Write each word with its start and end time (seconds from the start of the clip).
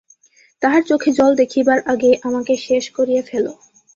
তাহার 0.61 0.81
চোখে 0.83 1.09
জল 1.11 1.31
দেখিবার 1.41 1.79
আগে 1.93 2.11
আমাকে 2.27 2.53
শেষ 2.67 2.85
করিয়া 2.97 3.23
ফেলো। 3.29 3.51